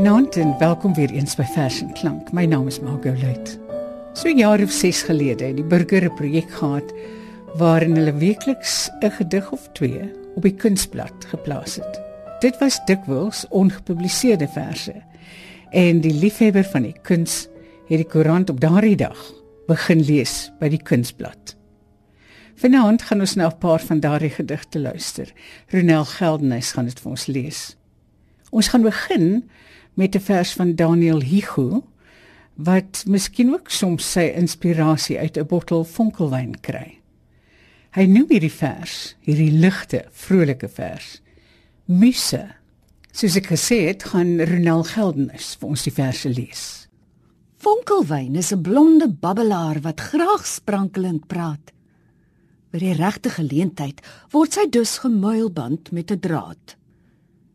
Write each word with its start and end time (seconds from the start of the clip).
Goeienaand 0.00 0.36
en 0.36 0.54
welkom 0.58 0.94
weer 0.94 1.10
eens 1.12 1.34
by 1.36 1.44
Vers 1.44 1.82
en 1.84 1.90
Klank. 1.92 2.30
My 2.32 2.46
naam 2.48 2.64
is 2.66 2.78
Margot 2.80 3.20
Luit. 3.20 3.50
So 4.16 4.30
jaar 4.32 4.62
of 4.64 4.70
6 4.72 5.02
gelede 5.10 5.44
het 5.44 5.58
die 5.58 5.64
burger 5.64 6.06
'n 6.08 6.14
projek 6.16 6.48
gehad 6.50 6.94
waarin 7.60 7.96
hulle 7.96 8.14
weekliks 8.14 8.88
'n 9.04 9.10
gedig 9.10 9.50
of 9.52 9.68
twee 9.72 10.00
op 10.34 10.42
die 10.42 10.54
kunsblad 10.54 11.24
geplaas 11.28 11.74
het. 11.76 12.00
Dit 12.40 12.58
was 12.58 12.80
dikwels 12.84 13.44
ongepubliseerde 13.48 14.48
verse 14.48 15.02
en 15.70 16.00
die 16.00 16.14
liefhebber 16.14 16.64
van 16.64 16.82
die 16.82 16.96
kuns 17.02 17.48
het 17.88 18.00
die 18.00 18.08
koerant 18.08 18.50
op 18.50 18.60
daardie 18.60 18.96
dag 18.96 19.32
begin 19.66 20.00
lees 20.00 20.50
by 20.58 20.68
die 20.68 20.82
kunsblad. 20.82 21.56
Vanaand 22.54 23.02
gaan 23.02 23.20
ons 23.20 23.34
nou 23.34 23.52
'n 23.52 23.58
paar 23.58 23.80
van 23.80 24.00
daardie 24.00 24.30
gedigte 24.32 24.80
luister. 24.80 25.32
Ronel 25.68 26.04
Geldenhuys 26.04 26.72
gaan 26.72 26.84
dit 26.84 27.00
vir 27.00 27.10
ons 27.10 27.26
lees. 27.26 27.76
Ons 28.50 28.68
gaan 28.68 28.82
begin 28.82 29.44
met 29.94 30.14
'n 30.14 30.20
vers 30.20 30.52
van 30.52 30.74
Daniel 30.74 31.20
Higu 31.20 31.82
wat 32.54 33.04
miskien 33.06 33.52
ook 33.52 33.70
soms 33.70 34.12
sy 34.12 34.32
inspirasie 34.36 35.18
uit 35.18 35.36
'n 35.36 35.46
bottel 35.46 35.84
vonkelwyn 35.84 36.60
kry. 36.60 37.00
Hy 37.90 38.04
noem 38.06 38.26
hierdie 38.28 38.52
vers, 38.52 39.16
hierdie 39.20 39.50
ligte, 39.50 40.04
vrolike 40.10 40.68
vers, 40.68 41.22
Muse. 41.86 42.44
Soos 43.10 43.34
ek 43.36 43.46
gesê 43.50 43.86
het, 43.88 44.04
gaan 44.12 44.38
Ronel 44.38 44.84
Geldenhuys 44.86 45.56
vir 45.58 45.68
ons 45.68 45.82
die 45.82 45.92
verse 45.92 46.28
lees. 46.28 46.88
Vonkelwyn 47.58 48.36
is 48.36 48.52
'n 48.52 48.62
blonde 48.62 49.08
babbelaar 49.08 49.80
wat 49.80 50.00
graag 50.00 50.46
sprankelend 50.46 51.26
praat. 51.26 51.72
By 52.70 52.78
die 52.78 52.94
regte 52.94 53.30
geleentheid 53.30 54.00
word 54.30 54.52
sy 54.52 54.68
dus 54.70 54.98
gemuilband 54.98 55.90
met 55.90 56.10
'n 56.12 56.20
draad. 56.20 56.76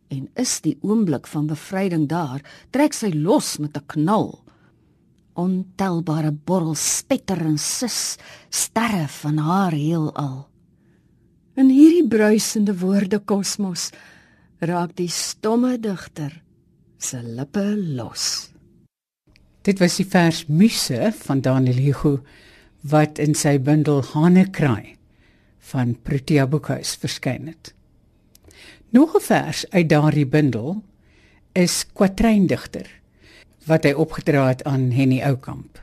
En 0.08 0.30
is 0.36 0.59
die 0.61 0.78
oomblik 0.81 1.28
van 1.28 1.48
bevryding 1.48 2.08
daar, 2.09 2.42
trek 2.72 2.94
sy 2.94 3.11
los 3.14 3.58
met 3.58 3.78
'n 3.78 3.86
knal. 3.88 4.44
Ontelbare 5.34 6.31
borrels 6.31 6.97
spetter 6.97 7.42
en 7.42 7.58
sis 7.58 8.17
sterre 8.50 9.08
van 9.08 9.38
haar 9.38 9.72
heelal. 9.72 10.47
In 11.56 11.70
hierdie 11.70 12.08
bruisende 12.08 12.73
woorde 12.80 13.20
kosmos 13.20 13.89
raak 14.59 14.95
die 14.95 15.09
stomme 15.09 15.80
digter 15.80 16.44
se 16.97 17.22
lippe 17.23 17.75
los. 17.78 18.52
Dit 19.62 19.80
was 19.80 19.95
die 19.97 20.06
vers 20.06 20.45
Muse 20.47 21.12
van 21.25 21.42
Daniel 21.42 21.80
Hugo 21.81 22.19
wat 22.81 23.19
in 23.19 23.34
sy 23.34 23.58
bundel 23.58 24.03
Hanekraai 24.14 24.95
van 25.72 25.95
Protea 26.06 26.45
Boekhuis 26.47 26.94
verskyn 27.02 27.47
het. 27.50 27.73
Nog 28.96 29.16
'n 29.16 29.22
vers 29.22 29.70
uit 29.70 29.90
daardie 29.90 30.28
bundel 30.28 30.84
is 31.52 31.86
Kwatreindigter 31.94 32.88
wat 33.66 33.84
hy 33.84 33.92
opgedra 33.92 34.48
het 34.48 34.64
aan 34.64 34.92
Henny 34.92 35.20
Oukamp. 35.22 35.82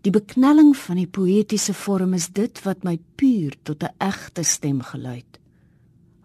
Die 0.00 0.12
beknelling 0.12 0.76
van 0.76 0.96
die 0.96 1.06
poëtiese 1.06 1.74
vorm 1.74 2.14
is 2.14 2.28
dit 2.32 2.62
wat 2.62 2.82
my 2.82 2.98
puur 3.14 3.56
tot 3.62 3.82
'n 3.82 3.94
egte 3.98 4.42
stem 4.42 4.80
geluid. 4.80 5.38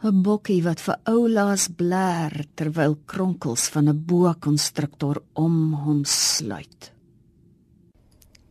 'n 0.03 0.21
Bokkie 0.21 0.63
wat 0.63 0.81
vir 0.81 0.99
oulaas 1.03 1.67
blaar 1.67 2.45
terwyl 2.53 2.97
kronkels 3.05 3.67
van 3.67 3.89
'n 3.89 4.05
boa 4.05 4.35
konstruktor 4.39 5.21
om 5.33 5.73
hom 5.73 6.05
sluit 6.05 6.95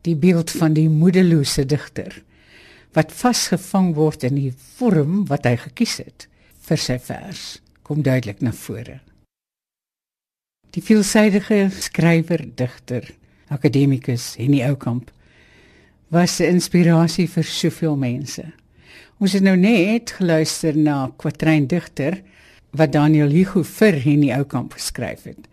die 0.06 0.16
beeld 0.16 0.52
van 0.54 0.74
die 0.76 0.88
moedelose 0.90 1.64
digter 1.66 2.22
wat 2.96 3.12
vasgevang 3.12 3.92
word 3.96 4.24
in 4.24 4.38
die 4.38 4.52
vorm 4.78 5.26
wat 5.28 5.44
hy 5.44 5.56
gekies 5.60 5.98
het 6.00 6.26
vir 6.66 6.80
sy 6.80 6.96
vers 7.02 7.42
kom 7.86 8.00
duidelik 8.02 8.40
na 8.42 8.50
vore. 8.56 8.98
Die 10.74 10.82
veelsidige 10.82 11.68
skrywer, 11.72 12.42
digter, 12.56 13.06
akademikus 13.52 14.34
Henny 14.40 14.62
Oukamp 14.66 15.12
was 16.10 16.40
'n 16.40 16.56
inspirasie 16.56 17.28
vir 17.28 17.44
soveel 17.44 17.96
mense. 17.96 18.52
Ons 19.20 19.32
het 19.32 19.42
nou 19.42 19.56
net 19.56 20.10
geluister 20.10 20.76
na 20.76 21.12
Quatrain 21.16 21.66
digter 21.66 22.22
wat 22.72 22.92
Daniel 22.92 23.30
Hugo 23.30 23.62
vir 23.62 23.92
Henny 23.92 24.32
Oukamp 24.32 24.72
geskryf 24.72 25.24
het. 25.24 25.48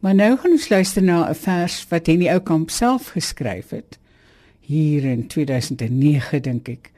Maar 0.00 0.14
nou 0.14 0.36
gaan 0.36 0.50
ons 0.50 0.68
luister 0.68 1.02
na 1.02 1.28
'n 1.28 1.34
vers 1.34 1.86
wat 1.88 2.06
Henny 2.06 2.28
Oukamp 2.28 2.70
self 2.70 3.08
geskryf 3.08 3.70
het 3.70 3.98
hier 4.64 5.04
in 5.04 5.26
2009 5.28 6.42
dink 6.44 6.68
ek. 6.68 6.90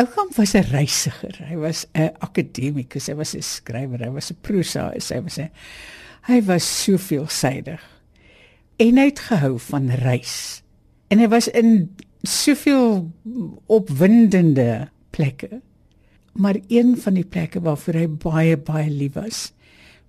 Oukamp 0.00 0.36
was 0.36 0.54
'n 0.54 0.64
reisiger. 0.72 1.36
Hy 1.48 1.56
was 1.56 1.86
'n 1.94 2.10
akademikus, 2.20 3.06
hy 3.08 3.14
was 3.14 3.34
'n 3.34 3.42
skrywer, 3.42 4.00
hy 4.00 4.10
was 4.10 4.30
'n 4.30 4.38
prosaïs, 4.40 5.10
hy 5.10 5.20
was 5.20 5.38
'n 5.38 5.50
hy 6.28 6.40
was 6.42 6.84
soveel 6.84 7.26
sydig. 7.28 7.82
En 8.78 8.96
hy 8.96 9.04
het 9.10 9.18
gehou 9.18 9.58
van 9.58 9.90
reis. 9.90 10.62
En 11.08 11.18
hy 11.18 11.28
was 11.28 11.48
in 11.48 11.90
soveel 12.22 13.10
opwindende 13.66 14.88
plekke. 15.10 15.60
Maar 16.32 16.56
een 16.68 16.96
van 16.96 17.14
die 17.14 17.26
plekke 17.26 17.60
waarvoor 17.60 17.94
hy 17.94 18.06
baie 18.08 18.56
baie 18.56 18.90
lief 18.90 19.18
was, 19.18 19.52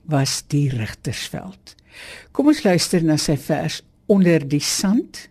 was 0.07 0.43
die 0.47 0.69
Rigtersveld. 0.69 1.75
Kom 2.31 2.47
ons 2.47 2.63
luister 2.63 3.03
na 3.03 3.17
sy 3.17 3.35
vers 3.37 3.81
onder 4.11 4.47
die 4.47 4.63
sand. 4.63 5.27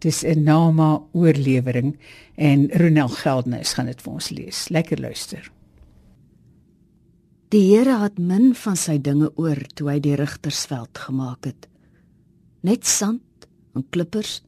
Dis 0.00 0.24
'n 0.24 0.42
nama 0.42 1.02
oorlewering 1.12 1.98
en 2.34 2.68
Ronel 2.72 3.08
Geldnys 3.08 3.72
gaan 3.72 3.86
dit 3.86 4.02
vir 4.02 4.12
ons 4.12 4.30
lees. 4.30 4.68
Lekker 4.68 5.00
luister. 5.00 5.50
Die 7.50 7.76
Here 7.76 7.98
het 7.98 8.18
min 8.18 8.54
van 8.54 8.76
sy 8.76 8.94
dinge 9.02 9.32
oor 9.34 9.58
toe 9.74 9.88
hy 9.90 9.98
die 10.00 10.14
Rigtersveld 10.14 10.98
gemaak 10.98 11.44
het. 11.44 11.68
Net 12.62 12.86
sand 12.86 13.48
en 13.74 13.84
klippers 13.90 14.42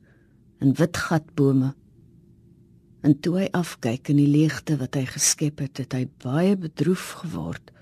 en 0.62 0.72
wit 0.78 0.96
gatbome. 0.96 1.74
En 3.02 3.16
toe 3.20 3.40
hy 3.40 3.48
afkyk 3.58 4.08
in 4.08 4.16
die 4.22 4.30
leegte 4.30 4.76
wat 4.78 4.94
hy 4.94 5.02
geskep 5.10 5.58
het, 5.58 5.82
het 5.82 5.92
hy 5.92 6.06
baie 6.22 6.54
bedroef 6.56 7.08
geword. 7.24 7.72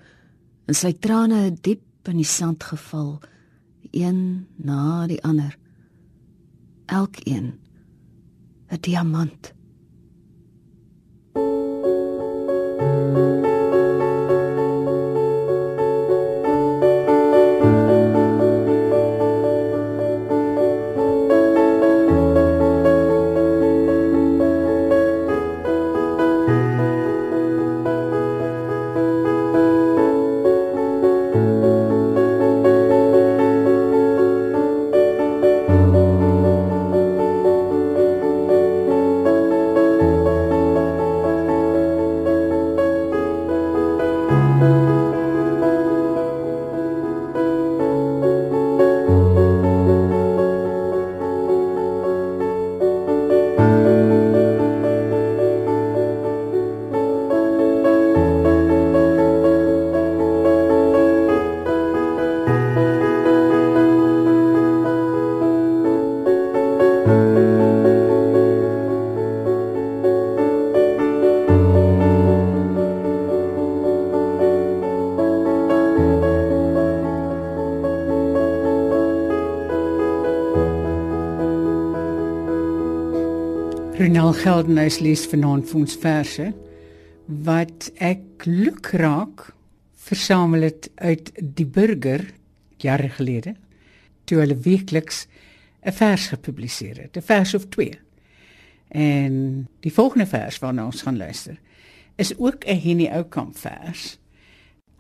En 0.67 0.75
sy 0.75 0.95
trane 0.97 1.45
het 1.51 1.63
diep 1.63 2.09
in 2.09 2.17
die 2.17 2.25
sand 2.25 2.65
geval 2.65 3.19
een 3.93 4.47
na 4.57 5.07
die 5.07 5.21
ander. 5.21 5.60
Elkeen 6.91 7.47
'n 8.71 8.77
diamant. 8.83 9.55
Geldenhuys 84.41 85.03
lees 85.05 85.27
vanaand 85.29 85.67
vir 85.69 85.79
ons 85.83 85.95
verse 86.01 86.45
wat 87.45 87.91
ek 88.01 88.47
lukraak 88.49 89.51
versamel 90.01 90.65
het 90.65 90.89
uit 90.97 91.29
die 91.37 91.67
burger 91.69 92.25
jare 92.81 93.11
gelede 93.19 93.53
toe 94.25 94.39
hulle 94.41 94.57
weekliks 94.65 95.27
'n 95.85 95.93
vers 95.93 96.27
gepubliseer 96.33 96.97
het, 97.03 97.17
'n 97.17 97.23
vers 97.23 97.55
of 97.55 97.69
twee. 97.69 97.99
En 98.89 99.69
die 99.81 99.93
volgende 99.93 100.27
vers 100.27 100.59
waarna 100.59 100.87
ons 100.87 101.03
gaan 101.03 101.17
luister 101.17 101.61
is 102.17 102.33
ook 102.39 102.65
'n 102.65 102.81
Henny 102.81 103.09
Oukamp 103.13 103.59
vers. 103.59 104.19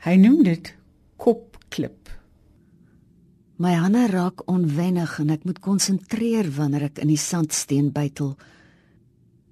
Hy 0.05 0.15
noem 0.15 0.43
dit 0.43 0.75
Kop 1.17 1.57
klip. 1.69 2.09
My 3.57 3.73
hande 3.73 4.07
raak 4.07 4.49
onwennig 4.49 5.19
en 5.19 5.31
ek 5.31 5.45
moet 5.45 5.59
konsentreer 5.59 6.51
wanneer 6.51 6.83
ek 6.83 6.99
in 6.99 7.09
die 7.09 7.17
sandsteen 7.17 7.93
bytel. 7.93 8.37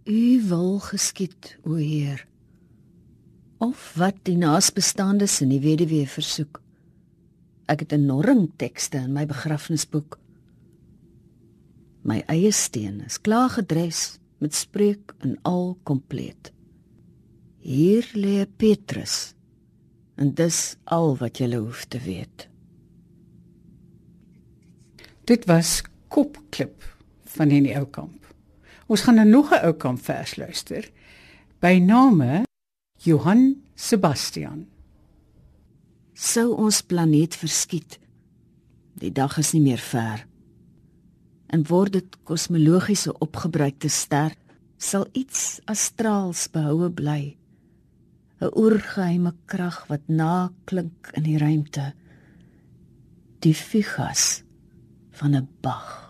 U 0.08 0.42
wil 0.48 0.78
geskied, 0.80 1.58
o 1.68 1.74
Heer. 1.76 2.22
Of 3.60 3.92
wat 4.00 4.22
die 4.24 4.38
naasbestaandes 4.40 5.34
in 5.44 5.50
die 5.52 5.60
weduwee 5.60 6.06
versoek. 6.08 6.62
Ek 7.68 7.84
het 7.84 7.92
'n 7.92 8.06
norring 8.06 8.48
tekste 8.56 8.96
in 9.04 9.12
my 9.12 9.26
begrafnisboek. 9.26 10.18
My 12.02 12.22
eie 12.26 12.52
steen 12.52 13.04
is 13.04 13.20
klaar 13.20 13.50
gedres 13.50 14.18
met 14.38 14.54
spreek 14.54 15.14
en 15.18 15.38
al 15.42 15.76
kompleet. 15.82 16.52
Hier 17.58 18.08
lê 18.14 18.46
Petrus. 18.56 19.34
En 20.16 20.34
dis 20.34 20.76
al 20.84 21.16
wat 21.16 21.38
jy 21.38 21.54
hoef 21.54 21.84
te 21.84 21.98
weet. 21.98 22.48
Dit 25.24 25.44
was 25.44 25.82
Kopklip 26.08 26.96
van 27.24 27.50
Henny 27.50 27.74
Oukamp. 27.74 28.27
Ons 28.88 29.02
gaan 29.04 29.18
nou 29.20 29.28
nog 29.28 29.50
'n 29.52 29.64
Oukamp 29.68 30.00
vers 30.00 30.36
luister 30.36 30.90
by 31.60 31.78
name 31.78 32.42
Johan 32.96 33.62
Sebastian. 33.74 34.66
Sou 36.12 36.54
ons 36.56 36.80
planeet 36.82 37.36
verskiet. 37.36 37.98
Die 38.94 39.12
dag 39.12 39.38
is 39.38 39.52
nie 39.52 39.60
meer 39.60 39.78
ver. 39.78 40.26
En 41.46 41.66
word 41.66 41.92
dit 41.92 42.16
kosmologiese 42.22 43.18
opgebruikte 43.18 43.88
ster, 43.88 44.32
sal 44.76 45.06
iets 45.12 45.60
astraals 45.64 46.48
behoue 46.50 46.90
bly. 46.90 47.36
'n 48.40 48.50
Oorgeheime 48.54 49.34
krag 49.44 49.86
wat 49.86 50.08
naklink 50.08 51.10
in 51.12 51.22
die 51.22 51.38
ruimte. 51.38 51.92
Die 53.38 53.54
figas 53.54 54.42
van 55.10 55.34
'n 55.34 55.48
Bach. 55.60 56.07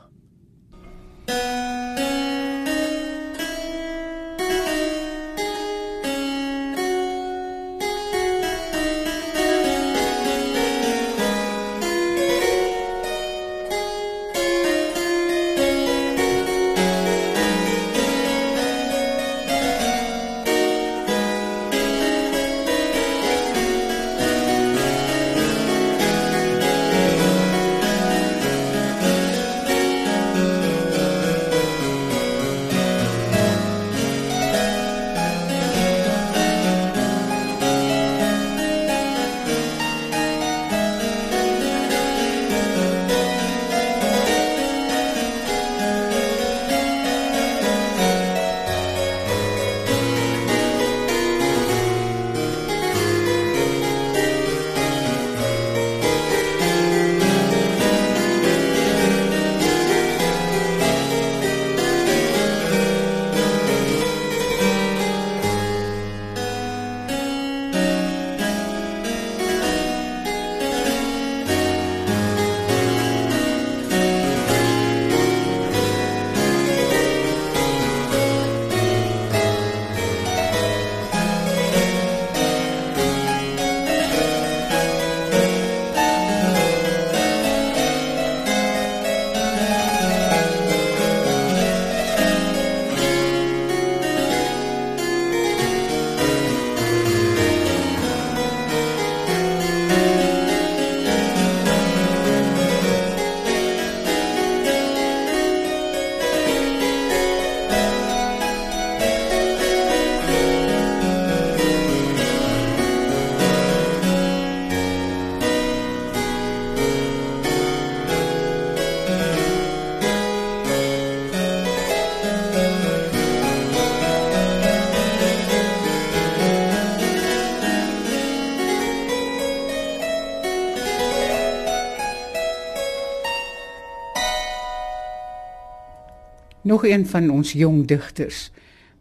Nog 136.68 136.84
een 136.84 137.06
van 137.06 137.30
ons 137.30 137.52
jong 137.52 137.86
digters 137.88 138.50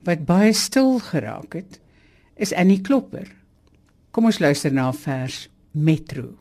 wat 0.07 0.21
baie 0.25 0.53
stil 0.55 1.01
geraak 1.03 1.57
het, 1.57 1.79
is 2.39 2.53
Annie 2.55 2.79
Klopper. 2.81 3.27
Kom 4.15 4.29
ons 4.29 4.39
luister 4.39 4.71
na 4.71 4.87
'n 4.87 4.93
vers 4.93 5.49
Metro. 5.71 6.37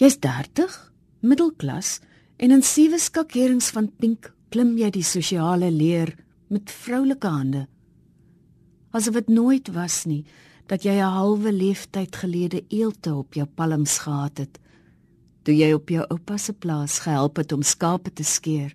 Jy's 0.00 0.16
30, 0.18 0.92
middelklas 1.20 2.00
en 2.36 2.50
in 2.50 2.62
sewe 2.62 2.98
skakerings 2.98 3.68
van 3.70 3.92
pink 3.96 4.32
klim 4.48 4.78
jy 4.78 4.90
die 4.90 5.04
sosiale 5.04 5.70
leer 5.70 6.16
met 6.48 6.70
vroulike 6.70 7.26
hande. 7.26 7.66
Asof 8.90 9.14
dit 9.14 9.28
nooit 9.28 9.68
was 9.68 10.04
nie 10.04 10.24
dat 10.66 10.82
jy 10.82 10.96
'n 10.96 11.14
halwe 11.18 11.52
leeftyd 11.52 12.16
gelede 12.16 12.64
eelte 12.68 13.14
op 13.14 13.34
jou 13.34 13.46
palms 13.46 13.98
gehad 13.98 14.38
het 14.38 14.58
toe 15.48 15.56
jy 15.56 15.70
op 15.72 15.88
jou 15.88 16.02
oupa 16.12 16.36
se 16.36 16.52
plaas 16.52 16.98
gehelp 17.06 17.38
het 17.40 17.54
om 17.56 17.62
skape 17.64 18.10
te 18.12 18.24
skeer. 18.26 18.74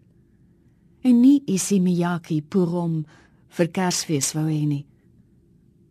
En 1.06 1.20
nie 1.22 1.44
isie 1.46 1.78
Miyaki 1.78 2.40
Purom 2.42 3.04
vir 3.54 3.68
Kersfees 3.70 4.32
wou 4.34 4.48
hê 4.48 4.64
nie. 4.66 4.86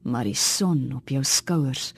Maar 0.02 0.26
die 0.26 0.34
son 0.34 0.88
op 0.96 1.12
jou 1.14 1.20
skouers, 1.22 1.92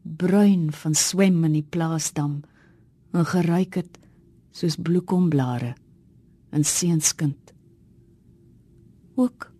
bruin 0.00 0.70
van 0.72 0.96
swem 0.96 1.42
in 1.44 1.58
die 1.58 1.66
plaasdam, 1.76 2.38
en 3.12 3.26
geruik 3.28 3.76
het 3.82 3.98
soos 4.56 4.78
bloekomblare 4.80 5.74
in 6.56 6.64
seunskind. 6.64 7.52
Ook 9.20 9.50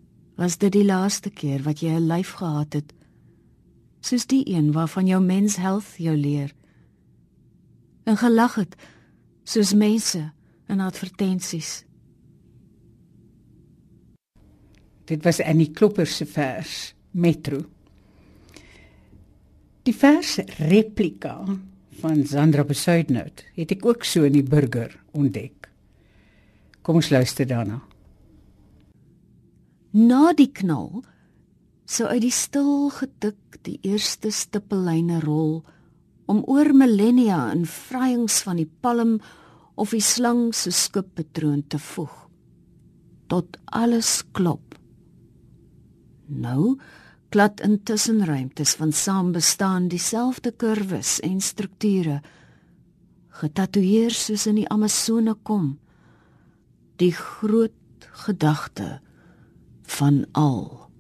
was 0.41 0.57
dit 0.57 0.73
die 0.73 0.87
laaste 0.89 1.29
keer 1.29 1.61
wat 1.69 1.85
jy 1.85 1.93
'n 1.93 2.09
lyf 2.09 2.33
gehad 2.41 2.73
het, 2.73 2.95
soos 4.01 4.25
die 4.25 4.49
een 4.49 4.73
waarvan 4.73 5.07
jou 5.07 5.21
mens 5.21 5.57
health 5.57 5.99
jou 5.99 6.17
leer 6.17 6.55
en 8.05 8.17
gelag 8.17 8.55
het 8.61 8.77
soos 9.45 9.75
mense 9.75 10.23
in 10.71 10.81
advertensies. 10.81 11.85
Dit 15.11 15.25
was 15.27 15.41
Annie 15.43 15.71
Klopper 15.75 16.07
se 16.07 16.27
vers 16.27 16.95
Metro. 17.11 17.65
Die 19.83 19.95
vers 19.97 20.37
replika 20.61 21.35
van 22.01 22.23
Sandra 22.27 22.65
Besuidnout 22.65 23.43
het 23.57 23.73
ek 23.75 23.87
ook 23.87 24.05
so 24.07 24.23
in 24.29 24.37
die 24.37 24.47
burger 24.47 24.93
ontdek. 25.17 25.67
Kom 26.87 27.01
ons 27.01 27.11
luister 27.11 27.49
daarna. 27.49 27.81
Na 29.91 30.31
die 30.39 30.51
knal 30.55 31.03
sou 31.91 32.07
uit 32.07 32.23
die 32.23 32.35
stil 32.35 32.91
getik 32.95 33.59
die 33.67 33.81
eerste 33.83 34.31
stippellyne 34.31 35.19
rol 35.25 35.65
om 36.31 36.43
oor 36.47 36.71
millennia 36.77 37.49
in 37.51 37.67
vryings 37.67 38.41
van 38.47 38.61
die 38.61 38.69
palm 38.85 39.19
of 39.81 39.95
die 39.97 40.05
slang 40.05 40.51
se 40.55 40.71
skippatroon 40.71 41.65
te 41.73 41.81
voeg. 41.83 42.15
Tot 43.31 43.59
alles 43.65 44.21
klop. 44.37 44.77
Nou 46.31 46.77
klad 47.31 47.63
in 47.63 47.79
tussenruimtes 47.87 48.75
van 48.79 48.93
saambestaan 48.93 49.89
dieselfde 49.91 50.51
kurwes 50.51 51.19
en 51.27 51.41
strukture 51.41 52.21
getatoeëer 53.41 54.15
soos 54.15 54.47
in 54.51 54.59
die 54.61 54.69
Amazone 54.69 55.37
kom. 55.47 55.79
Die 57.01 57.13
groot 57.15 58.09
gedagte 58.27 58.99
van 59.99 60.25
al. 60.37 60.91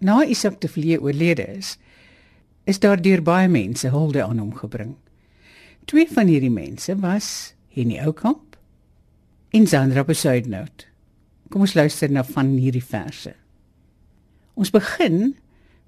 Na 0.00 0.22
Isak 0.24 0.60
de 0.60 0.68
Villiers 0.68 1.02
oorlede 1.02 1.44
is, 1.56 1.74
is 2.64 2.80
daar 2.80 3.00
deur 3.00 3.22
baie 3.22 3.48
mense 3.48 3.88
hulde 3.88 4.22
aan 4.24 4.38
hom 4.38 4.54
gebring. 4.54 4.94
Twee 5.88 6.08
van 6.10 6.28
hierdie 6.30 6.52
mense 6.52 6.94
was 7.00 7.54
Henny 7.74 7.98
Oukamp 7.98 8.56
en 9.50 9.66
Sandra 9.66 10.04
Besuidnout. 10.04 10.86
Kom 11.50 11.64
ons 11.66 11.74
luister 11.74 12.10
na 12.10 12.22
van 12.24 12.52
hierdie 12.58 12.84
verse. 12.84 13.32
Ons 14.54 14.70
begin 14.70 15.36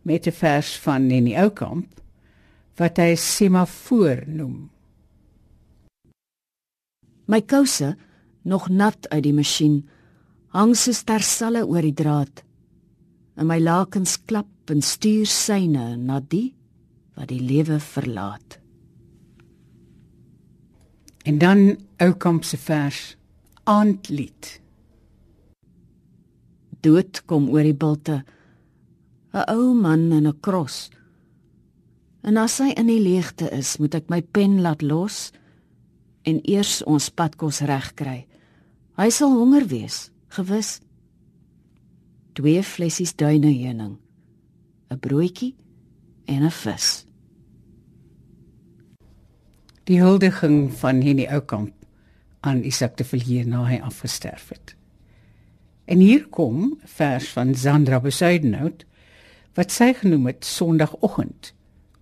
met 0.02 0.26
'n 0.26 0.32
vers 0.32 0.78
van 0.78 1.10
Henny 1.10 1.36
Oukamp 1.36 2.00
wat 2.76 2.96
hy 2.96 3.14
semafoor 3.14 4.24
noem. 4.26 4.70
My 7.26 7.40
kouse, 7.40 7.96
nog 8.42 8.68
nat 8.68 9.08
uit 9.08 9.22
die 9.22 9.32
masjien, 9.32 9.88
hang 10.48 10.76
so 10.76 10.92
stersalle 10.92 11.66
oor 11.66 11.82
die 11.82 11.94
draad. 11.94 12.42
En 13.36 13.46
my 13.46 13.58
lakens 13.60 14.16
klap 14.24 14.70
en 14.70 14.82
stuur 14.82 15.26
syne 15.26 15.96
na 15.96 16.20
die 16.20 16.54
wat 17.14 17.28
die 17.28 17.40
lewe 17.40 17.78
verlaat. 17.80 18.58
En 21.22 21.38
dan 21.38 21.76
Oukamp 21.96 22.44
se 22.44 22.58
vers 22.58 23.16
Aandlied. 23.64 24.60
Dood 26.80 27.22
kom 27.24 27.48
oor 27.48 27.62
die 27.62 27.76
bilte. 27.78 28.24
'n 29.32 29.44
Ou 29.48 29.74
man 29.74 30.12
in 30.12 30.26
'n 30.26 30.40
kros. 30.40 30.90
En 32.22 32.36
as 32.36 32.58
hy 32.58 32.70
in 32.76 32.86
die 32.86 33.00
leegte 33.00 33.50
is, 33.50 33.78
moet 33.78 33.94
ek 33.94 34.10
my 34.10 34.20
pen 34.22 34.60
laat 34.60 34.82
los 34.82 35.32
en 36.22 36.40
eers 36.42 36.82
ons 36.82 37.10
padkos 37.10 37.60
regkry. 37.60 38.26
Hy 38.96 39.10
sal 39.10 39.30
honger 39.30 39.66
wees, 39.66 40.10
gewis. 40.28 40.80
Twee 42.32 42.62
flessies 42.62 43.14
duineheuning, 43.14 43.98
'n 44.90 44.98
broodjie 44.98 45.54
en 46.24 46.44
'n 46.44 46.50
vis. 46.50 47.06
Die 49.84 50.00
huldiging 50.00 50.72
van 50.72 51.00
Henny 51.00 51.26
Oukamp 51.26 51.74
aan 52.40 52.62
Isak 52.62 52.96
de 52.96 53.04
Villiers 53.04 53.46
na 53.46 53.64
hy 53.64 53.80
afgesterf 53.80 54.48
het. 54.48 54.76
En 55.84 55.98
hier 55.98 56.26
kom 56.28 56.78
vers 56.84 57.28
van 57.28 57.54
Sandra 57.54 58.00
Besuidenhout 58.00 58.84
wat 59.54 59.70
sy 59.70 59.92
genoem 59.92 60.26
het 60.26 60.44
Sondagoggend, 60.44 61.54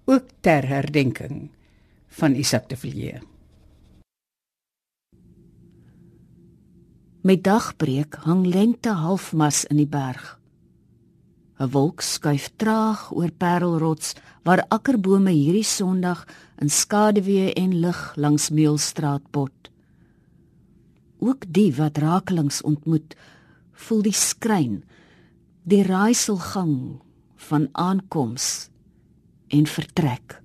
ook 0.04 0.24
ter 0.40 0.68
herdenking 0.68 1.50
van 2.08 2.34
Isak 2.34 2.68
de 2.68 2.76
Villiers. 2.76 3.24
Met 7.20 7.44
dagbreek 7.44 8.14
hang 8.14 8.46
lente 8.46 8.88
halfmas 8.88 9.64
in 9.64 9.76
die 9.76 9.88
berg. 9.88 10.39
'n 11.60 11.68
Wolk 11.76 12.00
skuif 12.00 12.48
traag 12.56 13.10
oor 13.12 13.28
Parelrots 13.36 14.14
waar 14.48 14.62
akkerbome 14.72 15.32
hierdie 15.36 15.66
Sondag 15.68 16.24
in 16.56 16.72
skaduwee 16.72 17.52
en 17.52 17.74
lig 17.84 18.00
langs 18.16 18.48
Meelstraat 18.48 19.26
bot. 19.30 19.68
Ook 21.20 21.44
die 21.44 21.68
wat 21.76 22.00
rakelings 22.00 22.62
ontmoet, 22.64 23.12
voel 23.72 24.02
die 24.08 24.16
skryn, 24.16 24.80
die 25.68 25.82
raaiselgang 25.84 27.02
van 27.36 27.68
aankoms 27.72 28.70
en 29.52 29.68
vertrek. 29.68 30.40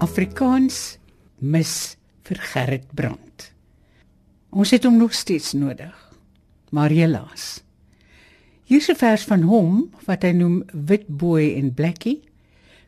Afrikaans 0.00 0.96
mis 1.44 1.70
vir 2.24 2.38
Gerrit 2.40 2.86
Brand. 2.96 3.50
Ons 4.48 4.70
het 4.72 4.86
hom 4.88 4.96
nog 4.96 5.12
steeds 5.12 5.52
nodig. 5.52 5.92
Maar 6.72 6.88
helaas. 6.94 7.60
Hier 8.64 8.80
is 8.80 8.88
'n 8.88 8.96
vers 8.96 9.24
van 9.28 9.42
hom 9.42 9.90
wat 10.06 10.22
hy 10.22 10.32
noem 10.32 10.64
Wit 10.72 11.06
Boy 11.06 11.52
en 11.56 11.74
Blackie 11.74 12.22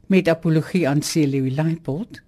met 0.07 0.29
apologie 0.29 0.89
aan 0.89 1.03
Celie 1.03 1.51
Leipold. 1.51 2.23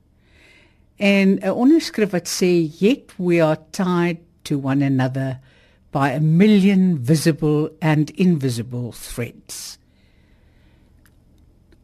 En 0.96 1.38
'n 1.40 1.50
onderskrif 1.50 2.10
wat 2.10 2.28
sê 2.28 2.68
yet 2.78 3.16
we 3.16 3.42
are 3.42 3.60
tied 3.70 4.18
to 4.42 4.60
one 4.60 4.84
another 4.84 5.40
by 5.92 6.12
a 6.12 6.20
million 6.20 6.98
visible 7.04 7.72
and 7.80 8.10
invisible 8.10 8.92
threads. 8.92 9.78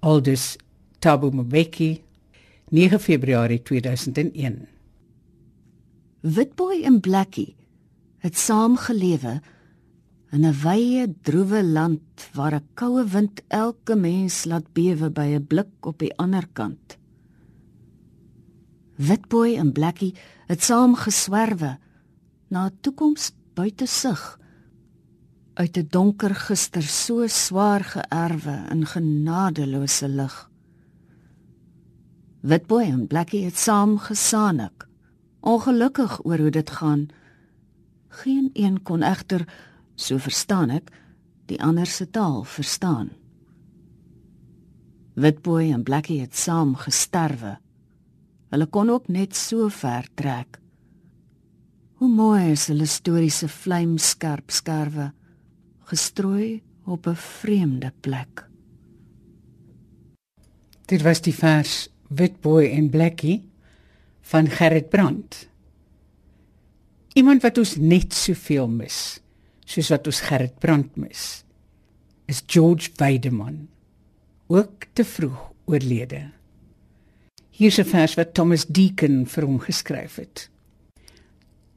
Aldus 0.00 0.56
Thabo 0.98 1.30
Mbeki 1.30 2.02
9 2.70 3.00
Februarie 3.00 3.62
2001 3.62 4.68
Witboy 6.22 6.84
en 6.86 7.00
Blackie 7.02 7.56
het 8.22 8.36
saam 8.38 8.76
gelewe 8.78 9.40
in 10.30 10.44
'n 10.46 10.54
wye, 10.62 11.14
droewe 11.22 11.64
land 11.64 12.28
waar 12.32 12.54
'n 12.54 12.68
koue 12.74 13.04
wind 13.04 13.42
elke 13.48 13.96
mens 13.96 14.44
laat 14.44 14.72
bewe 14.72 15.10
by 15.10 15.34
'n 15.34 15.46
blik 15.46 15.86
op 15.86 15.98
die 15.98 16.14
ander 16.16 16.46
kant. 16.52 16.98
Witboy 18.96 19.56
en 19.56 19.72
Blackie 19.72 20.14
het 20.46 20.62
saam 20.62 20.94
geswerwe 20.94 21.78
na 22.48 22.66
'n 22.66 22.78
toekoms 22.80 23.32
buite 23.54 23.86
sig 23.86 24.38
uit 25.54 25.76
'n 25.76 25.86
donker 25.90 26.34
gister 26.34 26.82
so 26.82 27.26
swaar 27.26 27.82
geërwe 27.84 28.70
in 28.70 28.86
genadeloose 28.86 30.08
lig. 30.08 30.49
Witboy 32.40 32.86
en 32.88 33.06
Blackie 33.06 33.44
het 33.44 33.56
saam 33.60 33.98
gesaanik, 34.00 34.86
ongelukkig 35.40 36.24
oor 36.24 36.38
hoe 36.38 36.50
dit 36.50 36.70
gaan. 36.70 37.08
Geen 38.08 38.50
een 38.52 38.82
kon 38.82 39.02
egter, 39.02 39.44
so 39.94 40.16
verstaan 40.16 40.72
ek, 40.72 40.88
die 41.52 41.60
ander 41.60 41.86
se 41.86 42.08
taal 42.08 42.44
verstaan. 42.48 43.10
Witboy 45.20 45.68
en 45.74 45.84
Blackie 45.84 46.20
het 46.22 46.36
saam 46.36 46.72
gesterwe. 46.80 47.58
Hulle 48.48 48.66
kon 48.66 48.88
ook 48.88 49.12
net 49.12 49.36
so 49.36 49.68
ver 49.68 50.08
trek. 50.14 50.56
Hoe 52.00 52.08
mooi 52.08 52.52
is 52.54 52.70
hulle 52.72 52.88
historiese 52.88 53.48
vlamskerp 53.52 54.48
skerwe 54.50 55.10
gestrooi 55.90 56.62
op 56.86 57.06
'n 57.06 57.14
vreemde 57.14 57.92
plek. 58.00 58.48
Dit 60.86 61.02
was 61.02 61.20
die 61.20 61.34
vers 61.34 61.90
Witboy 62.10 62.66
en 62.74 62.90
Blackie 62.90 63.38
van 64.30 64.48
Gerrit 64.50 64.88
Brandt. 64.90 65.46
Iemand 67.14 67.42
wat 67.42 67.58
ons 67.58 67.76
net 67.78 68.14
soveel 68.14 68.68
mis 68.70 69.20
soos 69.70 69.90
wat 69.94 70.08
ons 70.10 70.22
Gerrit 70.26 70.56
Brandt 70.62 70.98
mis 70.98 71.44
is 72.30 72.42
George 72.46 72.90
Weideman 72.98 73.68
ook 74.50 74.86
te 74.94 75.04
vroeg 75.06 75.50
oorlede. 75.70 76.30
Hier 77.50 77.70
is 77.70 77.78
'n 77.78 77.84
vers 77.84 78.14
wat 78.14 78.34
Thomas 78.34 78.66
Deacon 78.66 79.26
vir 79.26 79.44
hom 79.44 79.58
geskryf 79.58 80.16
het. 80.16 80.48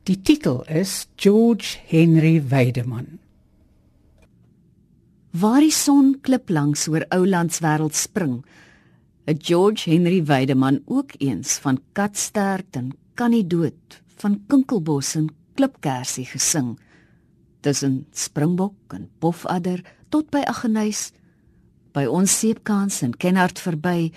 Die 0.03 0.21
titel 0.21 0.63
is 0.67 1.07
George 1.15 1.77
Henry 1.87 2.41
Weideman. 2.47 3.19
Waar 5.31 5.59
die 5.59 5.71
son 5.71 6.17
klip 6.21 6.49
langs 6.49 6.87
oor 6.87 7.05
Oulands 7.09 7.59
wêreld 7.59 7.95
spring, 7.95 8.43
het 9.25 9.45
George 9.45 9.89
Henry 9.89 10.23
Weideman 10.25 10.81
ook 10.85 11.11
eens 11.17 11.57
van 11.63 11.79
Katstert 11.91 12.75
en 12.75 12.91
Kannie 13.13 13.47
dood, 13.47 14.01
van 14.17 14.41
Kinkelbos 14.47 15.15
en 15.15 15.29
Klipkersie 15.53 16.25
gesing. 16.25 16.79
Tussen 17.59 18.05
Springbok 18.11 18.93
en 18.93 19.09
Pofadder 19.19 19.83
tot 20.09 20.29
by 20.29 20.43
Aggeneys, 20.47 21.11
by 21.93 22.05
ons 22.05 22.39
seepkans 22.39 23.01
en 23.05 23.13
Kenhardt 23.17 23.61
verby, 23.61 24.11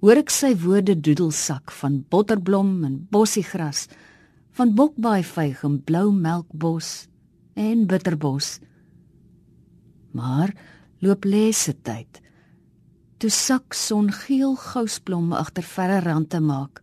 hoor 0.00 0.22
ek 0.22 0.32
sy 0.32 0.54
woorde 0.62 0.96
doedelsak 0.96 1.70
van 1.80 2.02
botterblom 2.10 2.72
en 2.88 3.02
bossiegras, 3.12 3.86
van 4.56 4.74
bokbaaivyg 4.74 5.62
en 5.66 5.78
blou 5.86 6.08
melkbos 6.14 7.06
en 7.58 7.86
bitterbos 7.86 8.56
maar 10.10 10.54
loop 10.98 11.24
lesse 11.24 11.74
tyd. 11.82 12.20
Toe 13.18 13.30
sak 13.34 13.74
son 13.74 14.12
geel 14.14 14.54
gousblom 14.54 15.32
agter 15.34 15.66
verre 15.66 15.98
rande 16.04 16.38
maak. 16.38 16.78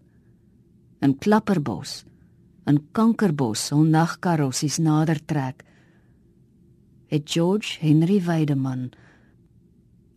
In 0.99 1.13
klapperbos, 1.15 2.03
in 2.67 2.81
kankerbos, 2.91 3.69
on 3.71 3.93
nagkarossies 3.93 4.81
nader 4.83 5.21
trek. 5.25 5.63
Het 7.07 7.23
George 7.31 7.79
Henry 7.79 8.19
Weideman 8.25 8.91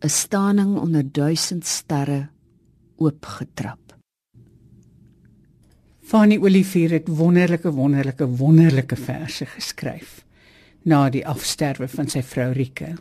'n 0.03 0.09
staaning 0.09 0.77
onder 0.77 1.11
duisend 1.11 1.65
sterre 1.65 2.29
oopgetrap. 2.97 3.79
Fanny 6.01 6.37
Olivier 6.37 6.91
het 6.91 7.07
wonderlike 7.07 7.71
wonderlike 7.71 8.27
wonderlike 8.27 8.95
verse 8.95 9.45
geskryf 9.45 10.25
na 10.83 11.09
die 11.09 11.27
afsterwe 11.27 11.87
van 11.87 12.07
sy 12.07 12.21
vrou 12.21 12.51
Rike. 12.51 12.95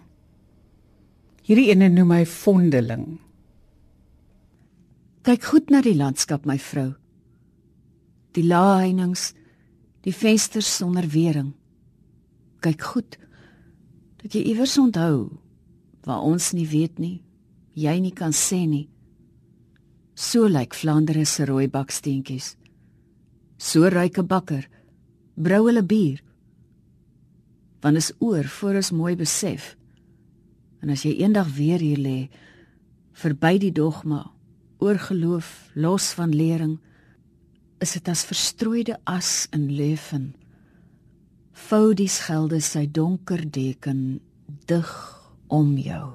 Hierdie 1.49 1.71
ene 1.73 1.87
noem 1.89 2.11
hy 2.13 2.25
vondeling. 2.29 3.05
Kyk 5.25 5.47
goed 5.49 5.71
na 5.73 5.81
die 5.81 5.95
landskap, 5.97 6.45
my 6.45 6.59
vrou. 6.61 6.91
Die 8.37 8.45
laaiings, 8.45 9.31
die 10.05 10.13
vensters 10.13 10.69
sonder 10.69 11.09
wering. 11.09 11.55
Kyk 12.61 12.85
goed 12.91 13.17
dat 14.21 14.37
jy 14.37 14.43
iewers 14.51 14.77
onthou 14.77 15.39
waar 16.05 16.27
ons 16.29 16.51
nie 16.53 16.67
weet 16.69 17.01
nie, 17.01 17.23
jy 17.73 17.97
nie 17.97 18.13
kan 18.13 18.37
sê 18.37 18.67
nie. 18.69 18.85
So 20.19 20.53
lyk 20.53 20.77
Vlaandere 20.77 21.25
se 21.25 21.49
rooi 21.49 21.69
baksteentjies. 21.73 22.57
So 23.57 23.89
ryke 23.89 24.21
bakker 24.21 24.69
brou 25.39 25.65
hulle 25.71 25.87
bier 25.87 26.21
want 27.81 27.97
is 27.97 28.11
oor 28.19 28.45
voor 28.59 28.83
ons 28.83 28.91
mooi 28.93 29.15
besef. 29.17 29.78
En 30.83 30.91
as 30.95 31.03
jy 31.03 31.17
eendag 31.23 31.51
weer 31.57 31.83
hier 31.83 31.99
lê, 31.99 32.19
verby 33.19 33.59
die 33.59 33.73
dogma, 33.75 34.31
oor 34.79 34.99
geloof, 34.99 35.71
los 35.75 36.13
van 36.15 36.35
lering, 36.35 36.79
is 37.83 37.95
dit 37.97 38.09
as 38.11 38.25
verstrooide 38.27 38.99
as 39.07 39.47
in 39.55 39.71
leven. 39.75 40.33
Vou 41.69 41.95
die 41.95 42.11
skelde 42.11 42.61
sy 42.63 42.87
donker 42.87 43.43
deken 43.43 44.21
dig 44.71 44.91
om 45.51 45.77
jou. 45.83 46.07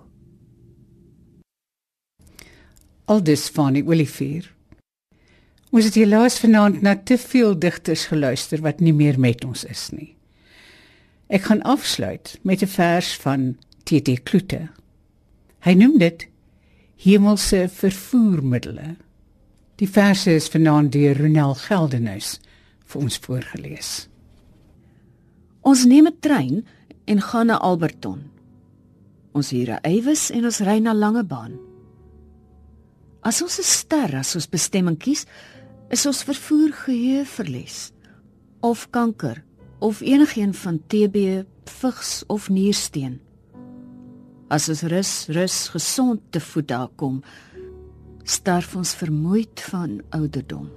Aldus 3.11 3.49
van 3.51 3.75
ek 3.75 3.87
wil 3.89 4.05
vier. 4.07 4.47
Ons 5.73 5.89
het 5.89 5.97
hier 5.97 6.07
laas 6.07 6.37
vanaand 6.39 6.83
na 6.85 6.93
te 6.95 7.17
veel 7.17 7.55
digters 7.57 8.05
geluister 8.11 8.61
wat 8.63 8.79
nie 8.79 8.93
meer 8.93 9.19
met 9.19 9.43
ons 9.43 9.65
is 9.65 9.89
nie. 9.91 10.13
Ek 11.33 11.49
gaan 11.49 11.63
afsluit 11.65 12.37
met 12.43 12.61
'n 12.61 12.69
vers 12.69 13.15
van 13.25 13.57
T.T. 13.83 14.23
Kloete. 14.23 14.69
Hy 15.63 15.73
noem 15.79 15.97
dit 15.99 16.27
hemelse 17.03 17.67
vervoermiddels. 17.71 18.95
Die 19.81 19.89
verse 19.89 20.31
is 20.31 20.49
vanaand 20.53 20.93
deur 20.93 21.17
Ronel 21.17 21.55
Geldenhuys 21.59 22.37
vir 22.87 23.01
ons 23.01 23.17
voorgeles. 23.25 23.89
Ons 25.63 25.85
neem 25.85 26.07
'n 26.07 26.19
trein 26.19 26.65
en 27.05 27.21
gaan 27.21 27.47
na 27.47 27.57
Alberton. 27.57 28.29
Ons 29.33 29.49
huur 29.49 29.69
'n 29.71 29.83
eiwes 29.83 30.29
en 30.31 30.45
ons 30.45 30.59
ry 30.59 30.79
na 30.79 30.93
Langebaan. 30.93 31.59
As 33.23 33.41
ons 33.41 33.59
'n 33.59 33.63
ster 33.63 34.15
as 34.15 34.35
ons 34.35 34.49
bestemming 34.49 34.97
kies, 34.97 35.25
is 35.89 36.05
ons 36.05 36.23
vervoer 36.23 36.71
geheue 36.73 37.25
verlies 37.25 37.91
of 38.61 38.89
kanker 38.89 39.43
of 39.79 40.01
enigiets 40.01 40.57
van 40.57 40.79
TB, 40.87 41.45
vigs 41.65 42.23
of 42.27 42.49
niersteen. 42.49 43.22
As 44.53 44.67
ons 44.69 44.83
rus, 44.85 45.11
rus 45.33 45.57
gesond 45.73 46.21
te 46.29 46.37
voet 46.51 46.67
daar 46.69 46.91
kom, 47.01 47.23
sterf 48.21 48.75
ons 48.77 48.93
vermoeid 48.99 49.63
van 49.71 49.97
ouderdom. 50.13 50.67